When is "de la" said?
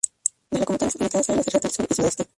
1.45-1.59